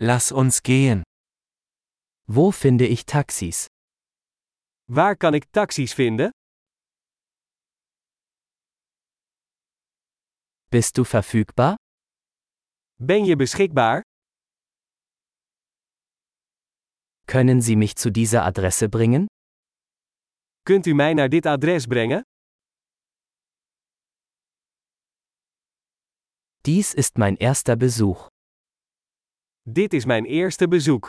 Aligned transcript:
Lass 0.00 0.30
uns 0.30 0.62
gehen. 0.62 1.02
Wo 2.28 2.52
finde 2.52 2.86
ich 2.86 3.04
Taxis? 3.04 3.66
Waar 4.86 5.16
kan 5.16 5.34
ik 5.34 5.50
taxis 5.50 5.92
vinden? 5.94 6.30
Bist 10.70 10.96
du 10.96 11.04
verfügbar? 11.04 11.74
Ben 13.00 13.24
je 13.24 13.36
beschikbaar? 13.36 14.02
Können 17.26 17.60
Sie 17.60 17.76
mich 17.76 17.96
zu 17.96 18.10
dieser 18.10 18.44
Adresse 18.44 18.88
bringen? 18.88 19.26
Kunt 20.64 20.86
u 20.86 20.94
mij 20.94 21.14
naar 21.14 21.28
dit 21.28 21.46
adres 21.46 21.86
brengen? 21.86 22.22
Dies 26.64 26.94
ist 26.94 27.16
mein 27.18 27.36
erster 27.36 27.76
Besuch. 27.76 28.28
Dit 29.70 29.92
is 29.92 30.04
mijn 30.04 30.24
eerste 30.24 30.68
bezoek. 30.68 31.06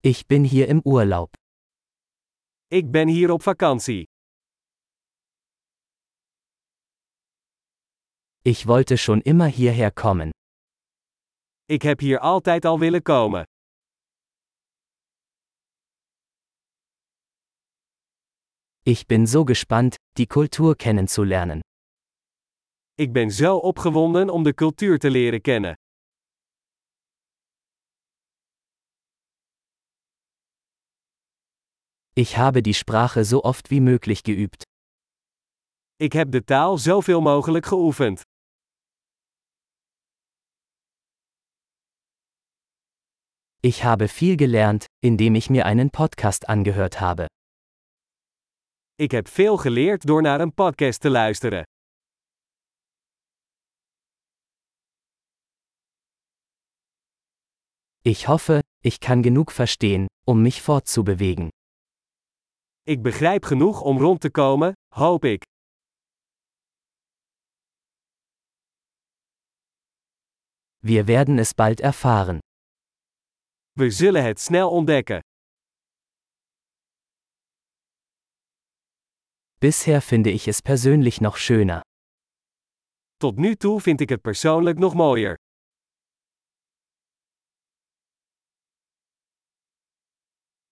Ich 0.00 0.26
bin 0.26 0.44
hier 0.44 0.68
im 0.68 0.80
Urlaub. 0.84 1.32
Ik 2.66 2.90
ben 2.90 3.08
hier 3.08 3.30
op 3.30 3.42
vakantie. 3.42 4.04
Ich 8.42 8.66
wollte 8.66 8.96
schon 8.96 9.20
immer 9.20 9.48
hierher 9.48 9.92
kommen. 9.92 10.30
Ik 11.64 11.82
heb 11.82 12.00
hier 12.00 12.18
altijd 12.18 12.64
al 12.64 12.78
willen 12.78 13.02
komen. 13.02 13.44
Ich 18.82 19.06
bin 19.06 19.26
so 19.26 19.44
gespannt, 19.44 19.96
die 20.16 20.26
Kultur 20.26 20.76
kennenzulernen. 20.76 21.60
Ik 22.96 23.12
ben 23.12 23.30
zo 23.30 23.56
opgewonden 23.56 24.30
om 24.30 24.42
de 24.42 24.54
cultuur 24.54 24.98
te 24.98 25.10
leren 25.10 25.40
kennen. 25.40 25.74
Ich 32.12 32.36
habe 32.36 32.60
die 32.60 32.72
Sprache 32.74 33.24
so 33.24 33.38
oft 33.38 33.70
wie 33.70 33.80
möglich 33.80 34.22
geübt. 34.22 34.62
Ik 35.96 36.12
heb 36.12 36.30
de 36.30 36.44
taal 36.44 36.78
zoveel 36.78 37.20
mogelijk 37.20 37.66
geoefend. 37.66 38.20
Ich 43.60 43.82
habe 43.82 44.08
viel 44.08 44.36
gelernt, 44.36 44.84
indem 44.98 45.34
ich 45.34 45.50
mir 45.50 45.64
einen 45.64 45.90
Podcast 45.90 46.46
angehört 46.46 47.00
habe. 47.00 47.26
Ik 48.94 49.10
heb 49.10 49.28
veel 49.28 49.56
geleerd 49.56 50.06
door 50.06 50.22
naar 50.22 50.40
een 50.40 50.54
podcast 50.54 51.00
te 51.00 51.10
luisteren. 51.10 51.64
Ich 58.06 58.28
hoffe, 58.28 58.60
ich 58.82 59.00
kann 59.00 59.22
genug 59.22 59.50
verstehen, 59.50 60.08
um 60.26 60.42
mich 60.42 60.60
fortzubewegen. 60.60 61.48
Ik 62.86 63.02
begrijp 63.02 63.44
genoeg 63.44 63.80
om 63.80 63.98
rond 63.98 64.20
te 64.20 64.30
komen, 64.30 64.72
hoop 64.94 65.24
ik. 65.24 65.42
Wir 70.78 71.06
werden 71.06 71.38
es 71.38 71.54
bald 71.54 71.80
erfahren. 71.80 72.38
We 73.72 73.90
zullen 73.90 74.24
het 74.24 74.40
snel 74.40 74.70
ontdekken. 74.70 75.20
Bisher 79.60 80.00
finde 80.02 80.30
ich 80.30 80.46
es 80.46 80.60
persönlich 80.60 81.20
noch 81.20 81.36
schöner. 81.38 81.80
Tot 83.16 83.36
nu 83.36 83.56
toe 83.56 83.80
vind 83.80 84.00
ik 84.00 84.08
het 84.08 84.20
persoonlijk 84.20 84.78
nog 84.78 84.94
mooier. 84.94 85.36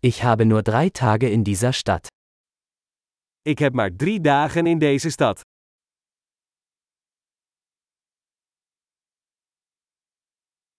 Ich 0.04 0.24
habe 0.24 0.46
nur 0.46 0.64
drei 0.64 0.90
Tage 0.90 1.30
in 1.30 1.44
dieser 1.44 1.74
Stadt. 1.74 2.08
Ik 3.42 3.60
heb 3.60 3.74
maar 3.74 3.96
drie 3.96 4.22
dagen 4.22 4.66
in 4.66 4.80
deze 4.80 5.10
stad. 5.10 5.42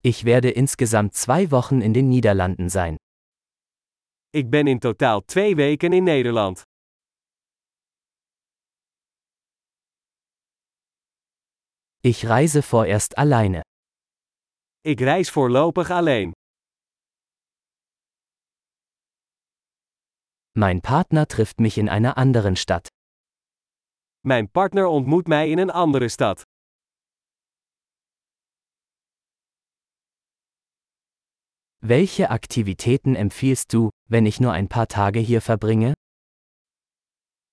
Ich 0.01 0.25
werde 0.25 0.53
insgesamt 0.53 1.15
zwei 1.15 1.51
Wochen 1.51 1.83
in 1.83 1.93
den 1.93 2.09
Niederlanden 2.09 2.69
sein. 2.71 2.97
Ik 4.31 4.51
ben 4.51 4.67
in 4.67 4.79
totaal 4.79 5.25
twee 5.25 5.55
weken 5.55 5.93
in 5.93 6.05
Nederland. 6.05 6.63
Ich 12.01 12.25
reise 12.25 12.63
vorerst 12.63 13.15
alleine. 13.15 13.61
Ik 14.81 15.01
reis 15.01 15.31
voorlopig 15.31 15.91
alleen. 15.91 16.33
Mein 20.55 20.83
Partner 20.83 21.27
trifft 21.27 21.61
mich 21.61 21.79
in 21.79 21.89
einer 21.89 22.19
anderen 22.19 22.57
Stadt. 22.57 22.89
Mijn 24.21 24.51
partner 24.51 24.87
ontmoet 24.87 25.27
mij 25.27 25.49
in 25.51 25.59
een 25.59 25.71
andere 25.71 26.09
stad. 26.09 26.43
Welche 31.79 32.29
Aktivitäten 32.29 33.17
empfiehlst 33.17 33.73
du, 33.73 33.89
wenn 34.11 34.27
ich 34.27 34.41
nur 34.41 34.53
ein 34.53 34.69
paar 34.69 34.87
Tage 34.87 35.21
hier 35.21 35.41
verbringe? 35.41 35.95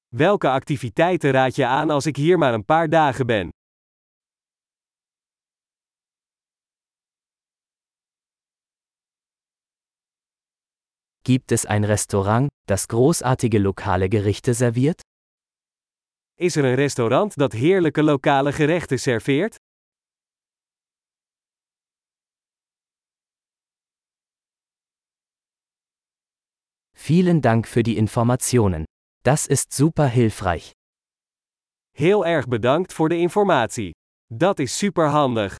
Welke 0.09 0.49
activiteiten 0.49 1.31
raad 1.31 1.55
je 1.55 1.65
aan 1.65 1.89
als 1.89 2.05
ik 2.05 2.15
hier 2.15 2.37
maar 2.37 2.53
een 2.53 2.65
paar 2.65 2.89
dagen 2.89 3.25
ben? 3.25 3.49
Gibt 11.23 11.51
es 11.51 11.65
ein 11.65 11.83
Restaurant, 11.83 12.49
das 12.69 12.87
großartige 12.87 13.59
lokale 13.59 14.09
Gerichte 14.09 14.53
serviert? 14.53 15.01
Is 16.39 16.55
er 16.55 16.63
een 16.63 16.75
restaurant 16.75 17.35
dat 17.37 17.53
heerlijke 17.53 18.03
lokale 18.03 18.51
gerechten 18.53 18.99
serveert? 18.99 19.55
Vielen 26.95 27.41
Dank 27.41 27.67
für 27.67 27.83
die 27.83 27.97
Informationen. 27.97 28.85
Das 29.23 29.47
ist 29.47 29.73
super 29.73 30.07
hilfreich. 30.07 30.71
Heel 31.97 32.25
erg 32.25 32.47
bedankt 32.47 32.93
voor 32.93 33.09
de 33.09 33.17
informatie. 33.17 33.91
Dat 34.33 34.59
is 34.59 34.77
superhandig. 34.77 35.55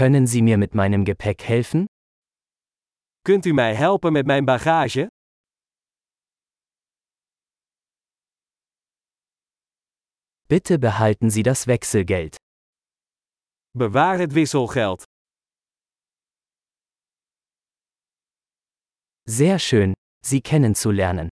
Können 0.00 0.26
Sie 0.26 0.40
mir 0.40 0.56
mit 0.56 0.74
meinem 0.74 1.04
Gepäck 1.04 1.42
helfen? 1.42 1.84
Kunt 3.22 3.44
u 3.46 3.52
mij 3.52 3.74
helpen 3.74 4.12
met 4.12 4.26
mijn 4.26 4.44
bagage? 4.44 5.06
Bitte 10.48 10.78
behalten 10.78 11.30
Sie 11.30 11.42
das 11.42 11.66
Wechselgeld. 11.66 12.36
Bewaar 13.70 14.18
het 14.18 14.32
wisselgeld. 14.32 15.02
Sehr 19.28 19.58
schön, 19.58 19.92
Sie 20.24 20.40
kennenzulernen. 20.40 21.28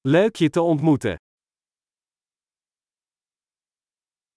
Leuk 0.00 0.36
je 0.36 0.50
te 0.50 0.60
ontmoeten. 0.60 1.16